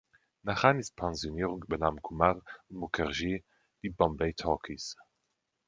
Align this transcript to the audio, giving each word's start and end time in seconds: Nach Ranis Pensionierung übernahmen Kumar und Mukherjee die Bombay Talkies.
Nach 0.41 0.63
Ranis 0.63 0.89
Pensionierung 0.89 1.61
übernahmen 1.61 2.01
Kumar 2.01 2.41
und 2.69 2.75
Mukherjee 2.79 3.43
die 3.83 3.91
Bombay 3.91 4.33
Talkies. 4.33 4.97